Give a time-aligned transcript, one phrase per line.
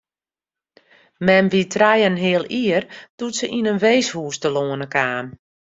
[1.29, 2.83] Mem wie trije en in heal jier
[3.17, 5.27] doe't se yn in weeshûs telâne kaam.